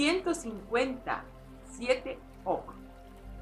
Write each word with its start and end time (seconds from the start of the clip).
157 0.00 2.18
Ok. 2.44 2.72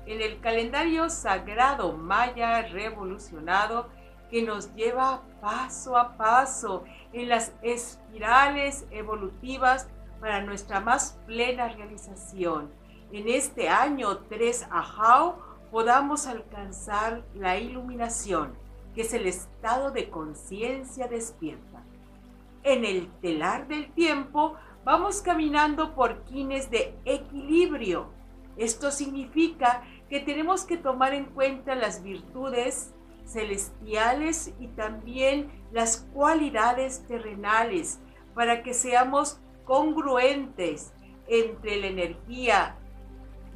En 0.07 0.21
el 0.21 0.41
calendario 0.41 1.09
sagrado 1.09 1.93
maya 1.93 2.63
revolucionado 2.63 3.87
que 4.29 4.43
nos 4.43 4.75
lleva 4.75 5.23
paso 5.41 5.97
a 5.97 6.17
paso 6.17 6.83
en 7.13 7.29
las 7.29 7.53
espirales 7.63 8.87
evolutivas 8.91 9.87
para 10.21 10.43
nuestra 10.43 10.81
más 10.81 11.17
plena 11.27 11.69
realización. 11.69 12.73
En 13.13 13.29
este 13.29 13.69
año 13.69 14.19
3 14.29 14.67
Ajao 14.69 15.39
podamos 15.71 16.27
alcanzar 16.27 17.23
la 17.37 17.57
iluminación, 17.57 18.53
que 18.97 19.03
es 19.03 19.15
el 19.15 19.29
estado 19.29 19.93
de 19.93 20.11
conciencia 20.11 21.07
despierta. 21.07 21.85
En 22.65 22.85
el 22.85 23.07
telar 23.21 23.69
del 23.69 23.93
tiempo 23.93 24.57
vamos 24.89 25.21
caminando 25.21 25.95
por 25.95 26.25
quines 26.25 26.71
de 26.71 26.99
equilibrio. 27.05 28.09
Esto 28.57 28.91
significa 28.91 29.83
que 30.09 30.19
tenemos 30.19 30.65
que 30.65 30.79
tomar 30.79 31.13
en 31.13 31.27
cuenta 31.27 31.75
las 31.75 32.03
virtudes 32.03 32.95
celestiales 33.27 34.55
y 34.59 34.69
también 34.69 35.51
las 35.73 36.09
cualidades 36.15 37.07
terrenales 37.07 38.01
para 38.35 38.63
que 38.63 38.73
seamos 38.73 39.39
congruentes 39.67 40.95
entre 41.27 41.77
la 41.77 41.89
energía 41.89 42.79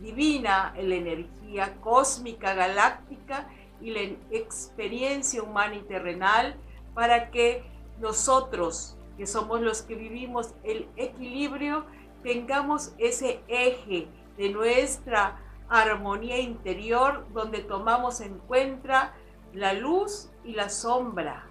divina, 0.02 0.74
la 0.76 0.94
energía 0.96 1.80
cósmica, 1.80 2.52
galáctica 2.52 3.48
y 3.80 3.92
la 3.92 4.02
experiencia 4.30 5.42
humana 5.42 5.76
y 5.76 5.82
terrenal 5.84 6.56
para 6.92 7.30
que 7.30 7.64
nosotros, 8.00 8.98
que 9.22 9.26
somos 9.28 9.60
los 9.60 9.82
que 9.82 9.94
vivimos 9.94 10.52
el 10.64 10.88
equilibrio, 10.96 11.84
tengamos 12.24 12.92
ese 12.98 13.38
eje 13.46 14.08
de 14.36 14.48
nuestra 14.48 15.38
armonía 15.68 16.40
interior 16.40 17.24
donde 17.32 17.60
tomamos 17.60 18.20
en 18.20 18.36
cuenta 18.40 19.14
la 19.54 19.74
luz 19.74 20.28
y 20.42 20.54
la 20.54 20.68
sombra, 20.68 21.46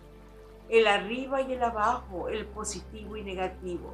el 0.67 0.85
arriba 0.85 1.43
y 1.43 1.53
el 1.53 1.63
abajo, 1.63 2.27
el 2.27 2.45
positivo 2.45 3.15
y 3.15 3.23
negativo. 3.23 3.93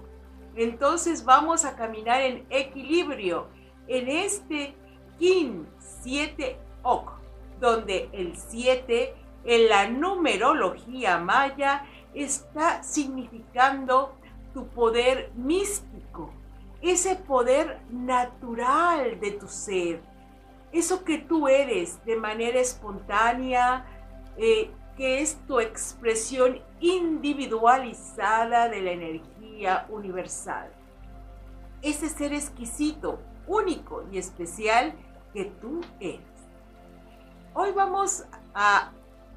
Entonces 0.56 1.24
vamos 1.24 1.64
a 1.64 1.76
caminar 1.76 2.24
en 2.24 2.48
equilibrio 2.50 3.46
en 3.88 4.08
este 4.08 4.74
Kin 5.20 5.68
7 6.02 6.58
Ok, 6.82 7.12
donde 7.60 8.10
el 8.12 8.36
7 8.36 9.14
en 9.46 9.70
la 9.70 9.88
numerología 9.88 11.20
maya 11.20 11.86
está 12.14 12.84
significando 12.84 14.14
tu 14.54 14.68
poder 14.68 15.32
místico, 15.36 16.32
ese 16.82 17.16
poder 17.16 17.80
natural 17.90 19.20
de 19.20 19.32
tu 19.32 19.48
ser, 19.48 20.02
eso 20.72 21.04
que 21.04 21.18
tú 21.18 21.48
eres 21.48 22.04
de 22.06 22.16
manera 22.16 22.60
espontánea, 22.60 23.86
eh, 24.38 24.72
que 24.96 25.22
es 25.22 25.38
tu 25.48 25.60
expresión 25.60 26.60
individualizada 26.80 28.68
de 28.68 28.82
la 28.82 28.92
energía 28.92 29.86
universal. 29.90 30.72
Ese 31.82 32.10
ser 32.10 32.34
exquisito, 32.34 33.20
único 33.46 34.04
y 34.12 34.18
especial 34.18 34.94
que 35.34 35.46
tú 35.46 35.82
eres. 36.00 36.22
Hoy 37.54 37.72
vamos 37.72 38.26
a 38.54 38.92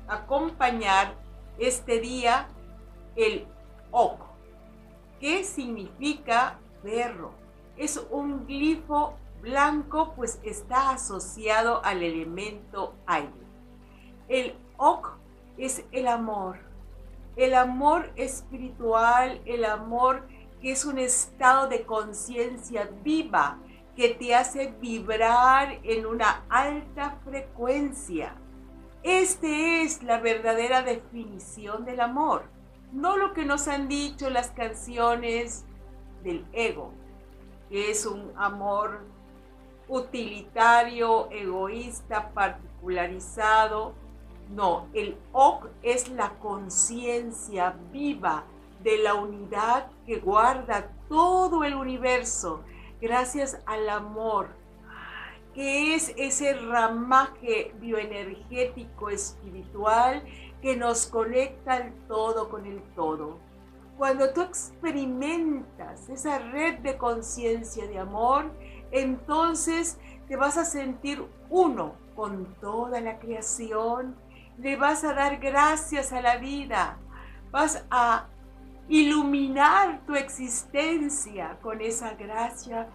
acompañar 0.09 1.15
este 1.59 2.01
día 2.01 2.49
el 3.17 3.47
Ok, 3.91 4.21
que 5.19 5.45
significa 5.45 6.59
perro. 6.83 7.33
Es 7.77 8.05
un 8.11 8.47
glifo 8.47 9.15
blanco, 9.41 10.13
pues 10.15 10.39
está 10.43 10.91
asociado 10.91 11.85
al 11.85 12.03
elemento 12.03 12.95
aire. 13.07 13.33
El 14.29 14.55
Ok 14.77 15.09
es 15.59 15.85
el 15.93 16.07
amor, 16.07 16.59
el 17.37 17.55
amor 17.55 18.13
espiritual, 18.17 19.41
el 19.45 19.65
amor 19.65 20.27
que 20.61 20.73
es 20.73 20.85
un 20.85 20.99
estado 20.99 21.69
de 21.69 21.85
conciencia 21.85 22.91
viva 23.03 23.59
que 23.97 24.11
te 24.11 24.35
hace 24.35 24.73
vibrar 24.81 25.79
en 25.83 26.07
una 26.07 26.45
alta 26.49 27.19
frecuencia. 27.25 28.35
Este 29.03 29.83
es 29.83 30.03
la 30.03 30.19
verdadera 30.19 30.83
definición 30.83 31.85
del 31.85 32.01
amor, 32.01 32.45
no 32.93 33.17
lo 33.17 33.33
que 33.33 33.45
nos 33.45 33.69
han 33.69 33.89
dicho 33.89 34.31
las 34.31 34.49
canciones 34.51 35.65
del 36.23 36.45
ego, 36.53 36.93
que 37.69 37.91
es 37.91 38.07
un 38.07 38.33
amor 38.37 39.01
utilitario, 39.89 41.29
egoísta, 41.31 42.31
particularizado. 42.31 43.95
No, 44.51 44.89
el 44.95 45.17
Ok 45.33 45.69
es 45.83 46.09
la 46.09 46.31
conciencia 46.39 47.77
viva 47.93 48.45
de 48.83 48.99
la 48.99 49.15
unidad 49.15 49.91
que 50.07 50.19
guarda 50.19 50.91
todo 51.09 51.65
el 51.65 51.75
universo 51.75 52.63
gracias 53.01 53.61
al 53.67 53.89
amor, 53.89 54.49
que 55.55 55.95
es 55.95 56.13
ese 56.17 56.55
ramaje 56.55 57.75
bioenergético 57.81 59.11
espiritual 59.11 60.23
que 60.63 60.77
nos 60.77 61.07
conecta 61.07 61.75
al 61.75 61.93
todo 62.07 62.49
con 62.49 62.67
el 62.67 62.83
todo. 62.95 63.39
Cuando 63.97 64.33
tú 64.33 64.43
experimentas 64.43 66.09
esa 66.09 66.39
red 66.39 66.79
de 66.79 66.97
conciencia 66.97 67.87
de 67.87 67.99
amor, 67.99 68.51
entonces 68.91 69.99
te 70.29 70.37
vas 70.37 70.57
a 70.57 70.65
sentir 70.65 71.25
uno 71.51 71.95
con 72.17 72.55
toda 72.61 73.01
la 73.01 73.19
creación, 73.19 74.17
le 74.59 74.77
vas 74.77 75.05
a 75.05 75.15
dar 75.15 75.39
gracias 75.39 76.13
a 76.13 76.21
la 76.21 76.37
vida, 76.37 76.99
vas 77.51 77.85
a 77.91 78.27
iluminar 78.89 80.01
tu 80.07 80.15
existencia 80.15 81.59
con 81.63 81.81
esa 81.81 82.15
gracia 82.15 82.89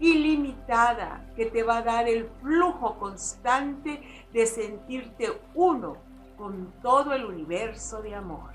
ilimitada 0.00 1.24
que 1.36 1.46
te 1.46 1.62
va 1.62 1.78
a 1.78 1.82
dar 1.82 2.08
el 2.08 2.28
flujo 2.40 2.98
constante 2.98 4.00
de 4.32 4.46
sentirte 4.46 5.40
uno 5.54 5.96
con 6.36 6.72
todo 6.82 7.12
el 7.12 7.24
universo 7.24 8.02
de 8.02 8.14
amor, 8.14 8.50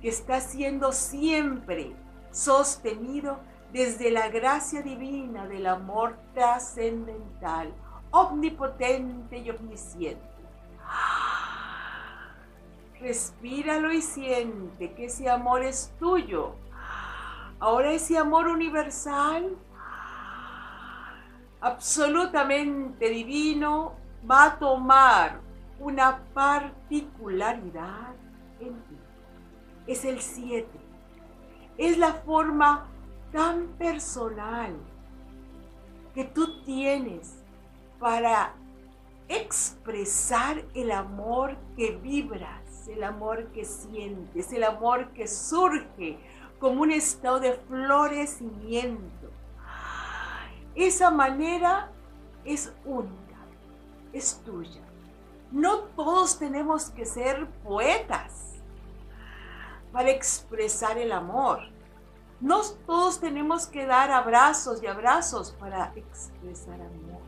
que 0.00 0.08
está 0.08 0.40
siendo 0.40 0.92
siempre 0.92 1.94
sostenido 2.30 3.38
desde 3.72 4.10
la 4.10 4.28
gracia 4.28 4.82
divina 4.82 5.46
del 5.46 5.66
amor 5.66 6.16
trascendental, 6.34 7.72
omnipotente 8.10 9.38
y 9.38 9.50
omnisciente. 9.50 10.32
Respíralo 13.00 13.92
y 13.92 14.02
siente 14.02 14.92
que 14.92 15.06
ese 15.06 15.28
amor 15.28 15.62
es 15.62 15.92
tuyo. 15.98 16.54
Ahora 17.58 17.92
ese 17.92 18.18
amor 18.18 18.48
universal, 18.48 19.56
absolutamente 21.60 23.08
divino, 23.08 23.94
va 24.28 24.44
a 24.44 24.58
tomar 24.58 25.40
una 25.82 26.22
particularidad 26.32 28.14
en 28.60 28.74
ti. 28.84 28.96
Es 29.86 30.04
el 30.04 30.20
7. 30.20 30.66
Es 31.76 31.98
la 31.98 32.12
forma 32.12 32.86
tan 33.32 33.66
personal 33.78 34.76
que 36.14 36.24
tú 36.24 36.62
tienes 36.62 37.42
para 37.98 38.54
expresar 39.28 40.64
el 40.74 40.92
amor 40.92 41.56
que 41.76 41.96
vibras, 41.96 42.86
el 42.86 43.02
amor 43.02 43.46
que 43.52 43.64
sientes, 43.64 44.52
el 44.52 44.62
amor 44.64 45.12
que 45.12 45.26
surge 45.26 46.18
como 46.60 46.82
un 46.82 46.92
estado 46.92 47.40
de 47.40 47.54
florecimiento. 47.54 49.30
Esa 50.74 51.10
manera 51.10 51.90
es 52.44 52.72
única, 52.84 53.38
es 54.12 54.40
tuya. 54.44 54.91
No 55.52 55.80
todos 55.80 56.38
tenemos 56.38 56.88
que 56.88 57.04
ser 57.04 57.46
poetas 57.62 58.54
para 59.92 60.10
expresar 60.10 60.96
el 60.96 61.12
amor. 61.12 61.60
No 62.40 62.62
todos 62.86 63.20
tenemos 63.20 63.66
que 63.66 63.84
dar 63.84 64.10
abrazos 64.10 64.82
y 64.82 64.86
abrazos 64.86 65.52
para 65.52 65.92
expresar 65.94 66.80
amor. 66.80 67.20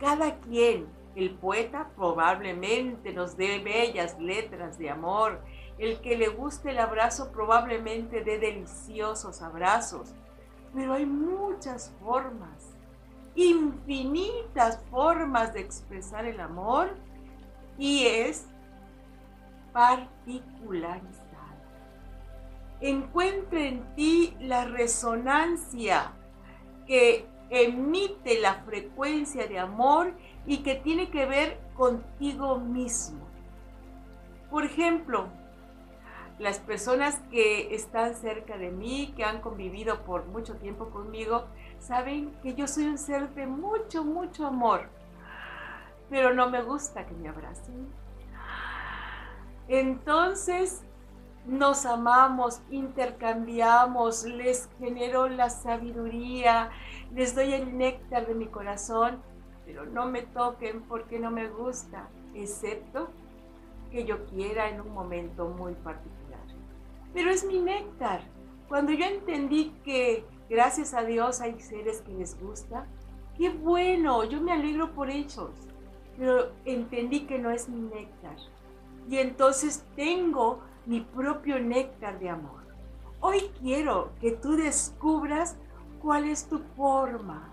Cada 0.00 0.38
quien, 0.40 0.88
el 1.16 1.34
poeta 1.34 1.90
probablemente 1.96 3.12
nos 3.12 3.36
dé 3.36 3.58
bellas 3.58 4.18
letras 4.18 4.78
de 4.78 4.88
amor. 4.88 5.42
El 5.76 6.00
que 6.00 6.16
le 6.16 6.28
guste 6.28 6.70
el 6.70 6.78
abrazo 6.78 7.30
probablemente 7.30 8.24
dé 8.24 8.38
deliciosos 8.38 9.42
abrazos. 9.42 10.14
Pero 10.74 10.94
hay 10.94 11.04
muchas 11.04 11.92
formas, 12.00 12.74
infinitas 13.34 14.80
formas 14.90 15.52
de 15.52 15.60
expresar 15.60 16.24
el 16.24 16.40
amor 16.40 16.96
y 17.78 18.06
es 18.06 18.46
particularizar 19.72 21.28
encuentre 22.80 23.68
en 23.68 23.94
ti 23.94 24.36
la 24.40 24.64
resonancia 24.64 26.12
que 26.86 27.26
emite 27.50 28.40
la 28.40 28.62
frecuencia 28.62 29.46
de 29.46 29.58
amor 29.58 30.12
y 30.46 30.58
que 30.58 30.74
tiene 30.74 31.10
que 31.10 31.26
ver 31.26 31.58
contigo 31.76 32.58
mismo. 32.58 33.26
Por 34.50 34.64
ejemplo, 34.64 35.28
las 36.38 36.60
personas 36.60 37.20
que 37.30 37.74
están 37.74 38.14
cerca 38.14 38.56
de 38.56 38.70
mí, 38.70 39.12
que 39.16 39.24
han 39.24 39.40
convivido 39.40 40.04
por 40.04 40.26
mucho 40.26 40.56
tiempo 40.56 40.90
conmigo, 40.90 41.46
saben 41.80 42.32
que 42.42 42.54
yo 42.54 42.68
soy 42.68 42.84
un 42.84 42.98
ser 42.98 43.34
de 43.34 43.46
mucho, 43.46 44.04
mucho 44.04 44.46
amor, 44.46 44.88
pero 46.10 46.34
no 46.34 46.48
me 46.50 46.62
gusta 46.62 47.06
que 47.06 47.14
me 47.14 47.28
abracen. 47.28 47.88
Entonces, 49.68 50.82
nos 51.46 51.86
amamos, 51.86 52.60
intercambiamos, 52.70 54.24
les 54.24 54.68
genero 54.78 55.28
la 55.28 55.50
sabiduría, 55.50 56.70
les 57.14 57.34
doy 57.34 57.54
el 57.54 57.76
néctar 57.76 58.26
de 58.26 58.34
mi 58.34 58.46
corazón, 58.46 59.22
pero 59.64 59.86
no 59.86 60.06
me 60.06 60.22
toquen 60.22 60.82
porque 60.82 61.18
no 61.18 61.30
me 61.30 61.48
gusta, 61.48 62.08
excepto 62.34 63.08
que 63.90 64.04
yo 64.04 64.24
quiera 64.26 64.68
en 64.68 64.80
un 64.80 64.92
momento 64.92 65.48
muy 65.48 65.74
particular. 65.74 66.40
Pero 67.14 67.30
es 67.30 67.44
mi 67.44 67.60
néctar. 67.60 68.20
Cuando 68.68 68.92
yo 68.92 69.06
entendí 69.06 69.70
que 69.84 70.26
gracias 70.50 70.92
a 70.92 71.02
Dios 71.02 71.40
hay 71.40 71.58
seres 71.60 72.02
que 72.02 72.12
les 72.12 72.38
gusta, 72.38 72.86
qué 73.36 73.50
bueno, 73.50 74.24
yo 74.24 74.40
me 74.40 74.52
alegro 74.52 74.92
por 74.92 75.08
ellos, 75.08 75.50
pero 76.18 76.52
entendí 76.64 77.20
que 77.20 77.38
no 77.38 77.50
es 77.50 77.68
mi 77.68 77.80
néctar. 77.80 78.36
Y 79.08 79.18
entonces 79.18 79.84
tengo 79.96 80.60
mi 80.84 81.00
propio 81.00 81.60
néctar 81.60 82.18
de 82.18 82.28
amor. 82.28 82.66
Hoy 83.20 83.50
quiero 83.60 84.10
que 84.20 84.32
tú 84.32 84.56
descubras 84.56 85.56
cuál 86.00 86.24
es 86.24 86.48
tu 86.48 86.60
forma, 86.76 87.52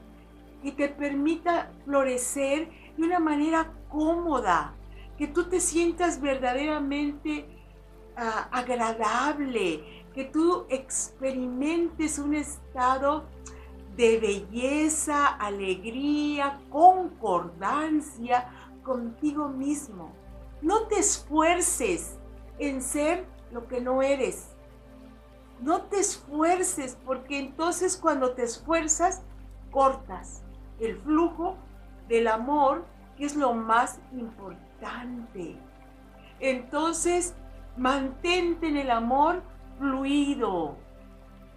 que 0.62 0.72
te 0.72 0.90
permita 0.90 1.72
florecer 1.86 2.70
de 2.98 3.04
una 3.04 3.20
manera 3.20 3.72
cómoda, 3.90 4.74
que 5.18 5.28
tú 5.28 5.46
te 5.46 5.60
sientas 5.60 6.20
verdaderamente 6.20 7.46
ah, 8.18 8.48
agradable, 8.52 10.06
que 10.14 10.26
tú 10.26 10.66
experimentes 10.70 12.20
un 12.20 12.36
estado 12.36 13.26
de 13.96 14.20
belleza, 14.20 15.28
alegría, 15.28 16.60
concordancia 16.70 18.50
contigo 18.84 19.48
mismo. 19.48 20.12
No 20.62 20.88
te 20.88 21.00
esfuerces 21.00 22.18
en 22.60 22.82
ser 22.82 23.26
lo 23.52 23.68
que 23.68 23.82
no 23.82 24.02
eres. 24.02 24.56
No 25.62 25.84
te 25.84 26.00
esfuerces 26.00 26.98
porque 27.06 27.40
entonces 27.40 27.98
cuando 27.98 28.32
te 28.32 28.44
esfuerzas 28.44 29.24
cortas 29.72 30.44
el 30.80 30.98
flujo 30.98 31.56
del 32.08 32.28
amor 32.28 32.86
que 33.18 33.26
es 33.26 33.36
lo 33.36 33.54
más 33.54 34.00
importante. 34.12 35.58
Entonces, 36.40 37.34
mantente 37.78 38.68
en 38.68 38.78
el 38.78 38.92
amor 38.92 39.42
fluido. 39.80 40.78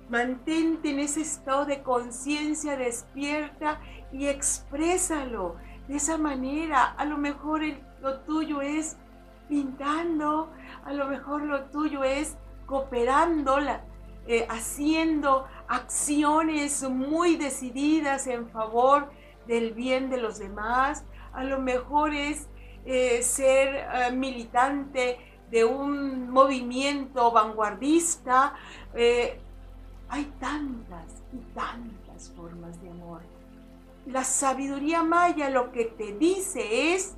Mantente 0.08 0.90
en 0.90 1.00
ese 1.00 1.20
estado 1.20 1.66
de 1.66 1.82
conciencia 1.82 2.76
despierta 2.76 3.81
y 4.10 4.26
exprésalo 4.26 5.56
de 5.87 5.96
esa 5.96 6.16
manera. 6.16 6.84
A 6.96 7.05
lo 7.05 7.19
mejor 7.19 7.62
lo 8.00 8.20
tuyo 8.20 8.62
es 8.62 8.96
pintando, 9.49 10.50
a 10.84 10.93
lo 10.93 11.06
mejor 11.06 11.43
lo 11.43 11.64
tuyo 11.64 12.05
es 12.05 12.37
cooperando, 12.66 13.58
eh, 14.26 14.46
haciendo 14.49 15.46
acciones 15.69 16.82
muy 16.88 17.37
decididas 17.37 18.26
en 18.26 18.49
favor 18.50 19.11
del 19.46 19.72
bien 19.72 20.11
de 20.11 20.19
los 20.19 20.38
demás, 20.38 21.04
a 21.32 21.44
lo 21.44 21.58
mejor 21.58 22.14
es 22.14 22.46
eh, 22.84 23.22
ser 23.22 23.75
eh, 23.75 24.11
militante 24.12 25.19
de 25.50 25.64
un 25.64 26.31
movimiento 26.31 27.32
vanguardista. 27.32 28.54
Hay 30.08 30.25
tantas 30.40 31.22
y 31.32 31.38
tantas 31.55 32.31
formas 32.31 32.81
de 32.82 32.90
amor. 32.90 33.22
La 34.06 34.25
sabiduría 34.25 35.02
maya 35.02 35.50
lo 35.50 35.70
que 35.70 35.84
te 35.84 36.14
dice 36.14 36.94
es, 36.94 37.16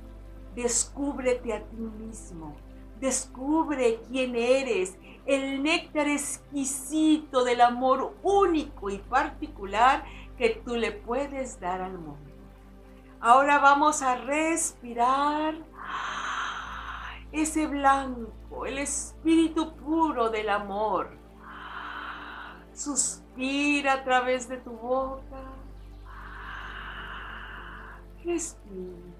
descúbrete 0.55 1.53
a 1.53 1.63
ti 1.63 1.77
mismo, 1.77 2.55
descubre 2.99 4.01
quién 4.09 4.35
eres, 4.35 4.97
el 5.25 5.63
néctar 5.63 6.07
exquisito 6.07 7.43
del 7.43 7.61
amor 7.61 8.15
único 8.23 8.89
y 8.89 8.97
particular 8.97 10.03
que 10.37 10.61
tú 10.65 10.75
le 10.75 10.91
puedes 10.91 11.59
dar 11.59 11.81
al 11.81 11.97
mundo. 11.97 12.31
Ahora 13.21 13.59
vamos 13.59 14.01
a 14.01 14.15
respirar 14.15 15.55
ese 17.31 17.67
blanco, 17.67 18.65
el 18.65 18.79
espíritu 18.79 19.75
puro 19.75 20.29
del 20.29 20.49
amor. 20.49 21.20
Suspira 22.81 23.93
a 23.93 24.03
través 24.03 24.47
de 24.47 24.57
tu 24.57 24.71
boca. 24.71 25.37
Respira. 28.25 29.13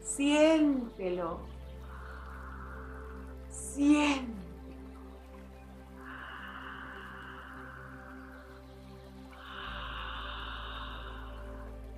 Siéntelo. 0.00 1.40
Siéntelo. 3.50 4.38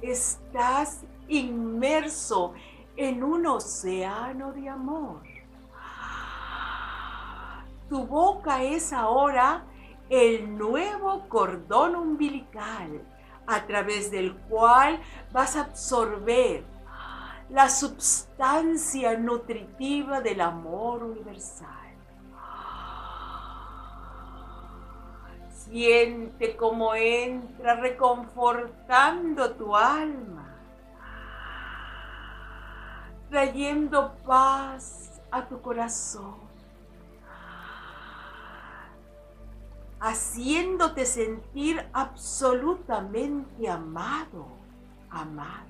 Estás 0.00 1.04
inmerso 1.28 2.54
en 2.96 3.22
un 3.22 3.44
océano 3.44 4.54
de 4.54 4.70
amor. 4.70 5.29
Tu 7.90 8.06
boca 8.06 8.62
es 8.62 8.92
ahora 8.92 9.64
el 10.08 10.56
nuevo 10.56 11.28
cordón 11.28 11.96
umbilical 11.96 13.02
a 13.48 13.66
través 13.66 14.12
del 14.12 14.36
cual 14.48 15.00
vas 15.32 15.56
a 15.56 15.62
absorber 15.62 16.62
la 17.48 17.68
substancia 17.68 19.18
nutritiva 19.18 20.20
del 20.20 20.40
amor 20.40 21.02
universal. 21.02 21.68
Siente 25.52 26.56
cómo 26.56 26.94
entra 26.94 27.74
reconfortando 27.74 29.50
tu 29.54 29.74
alma, 29.74 30.56
trayendo 33.28 34.14
paz 34.24 35.20
a 35.32 35.44
tu 35.46 35.60
corazón, 35.60 36.49
haciéndote 40.00 41.04
sentir 41.04 41.86
absolutamente 41.92 43.68
amado, 43.68 44.46
amada. 45.10 45.66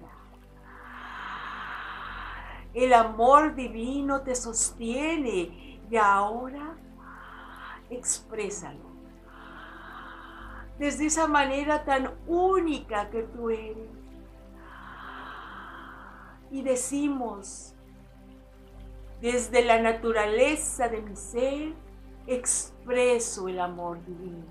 El 2.73 2.95
amor 2.95 3.57
divino 3.57 4.23
te 4.23 4.37
sostiene 4.37 5.81
y 5.91 5.97
ahora 5.97 6.77
exprésalo. 7.91 8.89
Desde 10.79 11.07
esa 11.07 11.27
manera 11.27 11.85
tan 11.85 12.15
única 12.29 13.11
que 13.11 13.25
tú 13.25 13.51
eres. 13.51 13.91
Y 16.53 16.63
decimos, 16.63 17.75
desde 19.21 19.65
la 19.65 19.83
naturaleza 19.83 20.89
de 20.89 21.03
mi 21.03 21.17
ser, 21.17 21.75
expreso 22.27 22.80
el 22.93 23.61
amor 23.61 24.05
divino. 24.05 24.47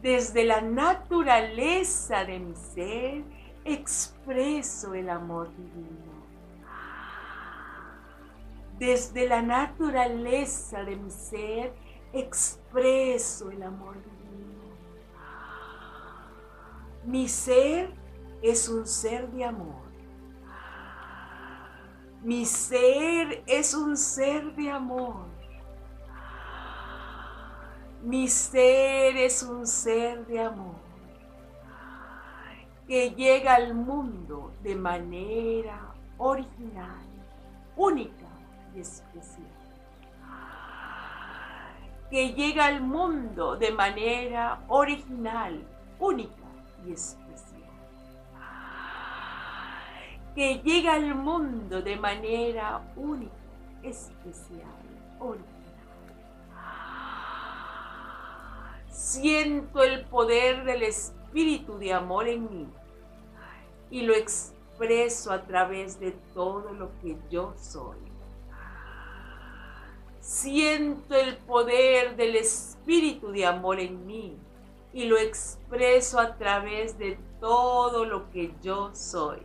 Desde 0.00 0.44
la 0.44 0.60
naturaleza 0.60 2.24
de 2.24 2.38
mi 2.38 2.54
ser, 2.54 3.24
expreso 3.64 4.94
el 4.94 5.10
amor 5.10 5.50
divino. 5.56 6.12
Desde 8.78 9.28
la 9.28 9.42
naturaleza 9.42 10.84
de 10.84 10.96
mi 10.96 11.10
ser, 11.10 11.74
expreso 12.12 13.50
el 13.50 13.62
amor 13.62 13.94
divino. 13.94 14.12
Mi 17.04 17.28
ser 17.28 17.92
es 18.40 18.68
un 18.68 18.86
ser 18.86 19.28
de 19.30 19.44
amor. 19.44 19.82
Mi 22.22 22.44
ser 22.46 23.42
es 23.46 23.74
un 23.74 23.96
ser 23.96 24.54
de 24.54 24.70
amor. 24.70 25.31
Mi 28.02 28.26
ser 28.26 29.16
es 29.16 29.42
un 29.44 29.64
ser 29.64 30.26
de 30.26 30.40
amor 30.40 30.74
que 32.88 33.10
llega 33.10 33.54
al 33.54 33.74
mundo 33.74 34.52
de 34.62 34.74
manera 34.74 35.94
original, 36.18 37.06
única 37.76 38.26
y 38.74 38.80
especial. 38.80 39.46
que 42.10 42.34
llega 42.34 42.66
al 42.66 42.82
mundo 42.82 43.56
de 43.56 43.70
manera 43.70 44.60
original, 44.68 45.64
única 45.98 46.44
y 46.84 46.92
especial. 46.92 47.70
Que 50.34 50.60
llega 50.62 50.94
al 50.94 51.14
mundo 51.14 51.80
de 51.80 51.96
manera 51.96 52.82
única, 52.96 53.32
especial, 53.82 54.82
original. 55.20 55.61
Siento 58.92 59.82
el 59.82 60.04
poder 60.04 60.64
del 60.64 60.82
Espíritu 60.82 61.78
de 61.78 61.94
amor 61.94 62.28
en 62.28 62.42
mí 62.50 62.68
y 63.90 64.02
lo 64.02 64.14
expreso 64.14 65.32
a 65.32 65.42
través 65.46 65.98
de 65.98 66.12
todo 66.34 66.74
lo 66.74 66.90
que 67.00 67.16
yo 67.30 67.54
soy. 67.56 67.96
Siento 70.20 71.14
el 71.14 71.38
poder 71.38 72.16
del 72.16 72.36
Espíritu 72.36 73.32
de 73.32 73.46
amor 73.46 73.80
en 73.80 74.06
mí 74.06 74.36
y 74.92 75.04
lo 75.04 75.16
expreso 75.16 76.20
a 76.20 76.36
través 76.36 76.98
de 76.98 77.18
todo 77.40 78.04
lo 78.04 78.30
que 78.30 78.54
yo 78.62 78.94
soy. 78.94 79.40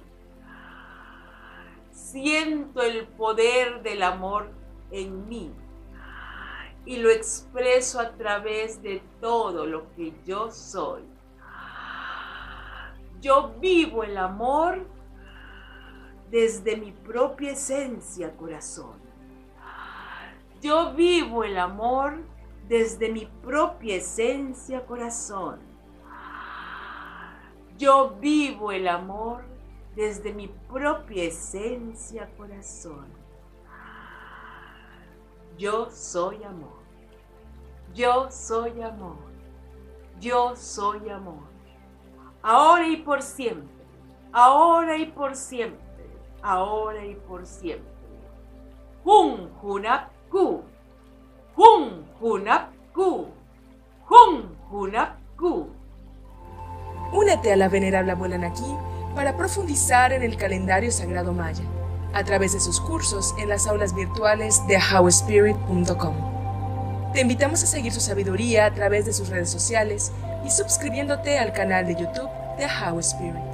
Siento 1.89 2.81
el 2.81 3.07
poder 3.07 3.81
del 3.81 4.03
amor 4.03 4.49
en 4.91 5.29
mí 5.29 5.53
y 6.87 6.95
lo 6.95 7.09
expreso 7.09 7.99
a 7.99 8.11
través 8.13 8.81
de 8.81 9.03
todo 9.19 9.65
lo 9.65 9.93
que 9.93 10.13
yo 10.25 10.49
soy. 10.49 11.03
Yo 13.19 13.53
vivo 13.59 14.05
el 14.05 14.17
amor 14.17 14.87
desde 16.31 16.77
mi 16.77 16.93
propia 16.93 17.51
esencia, 17.51 18.33
corazón. 18.37 18.95
Yo 20.61 20.93
vivo 20.93 21.43
el 21.43 21.57
amor 21.57 22.23
desde 22.69 23.09
mi 23.11 23.25
propia 23.43 23.97
esencia, 23.97 24.85
corazón. 24.85 25.59
Yo 27.77 28.15
vivo 28.21 28.71
el 28.71 28.87
amor 28.87 29.43
desde 29.93 30.31
mi 30.31 30.47
propia 30.47 31.25
esencia, 31.25 32.29
corazón. 32.37 33.07
Yo 35.57 35.89
soy 35.91 36.43
amor. 36.45 36.76
Yo 37.97 38.27
soy 38.29 38.79
amor. 38.83 39.15
Yo 40.19 40.55
soy 40.55 41.09
amor. 41.09 41.47
Ahora 42.43 42.87
y 42.87 42.97
por 42.97 43.23
siempre. 43.23 43.73
Ahora 44.31 44.95
y 44.97 45.07
por 45.07 45.35
siempre. 45.35 45.81
Ahora 46.43 47.03
y 47.03 47.15
por 47.15 47.47
siempre. 47.47 47.91
Hun 49.03 49.49
Hunapku. 49.63 50.61
Hun 51.55 52.05
Hunapku. 52.21 53.29
Hun 54.07 54.55
Hunapku. 54.69 55.67
Únete 57.13 57.51
a 57.51 57.55
la 57.55 57.67
venerable 57.67 58.11
abuela 58.11 58.37
Naki 58.37 58.75
para 59.15 59.35
profundizar 59.35 60.13
en 60.13 60.21
el 60.21 60.37
calendario 60.37 60.91
sagrado 60.91 61.33
maya 61.33 61.63
a 62.13 62.23
través 62.23 62.53
de 62.53 62.59
sus 62.59 62.79
cursos 62.79 63.33
en 63.39 63.49
las 63.49 63.65
aulas 63.65 63.95
virtuales 63.95 64.61
de 64.67 64.77
howspirit.com. 64.77 66.36
Te 67.13 67.21
invitamos 67.21 67.63
a 67.63 67.67
seguir 67.67 67.91
su 67.91 68.01
sabiduría 68.01 68.65
a 68.65 68.73
través 68.73 69.05
de 69.05 69.13
sus 69.13 69.29
redes 69.29 69.49
sociales 69.49 70.11
y 70.45 70.51
suscribiéndote 70.51 71.39
al 71.39 71.53
canal 71.53 71.87
de 71.87 71.95
YouTube 71.95 72.29
de 72.57 72.65
How 72.65 72.99
Spirit. 72.99 73.46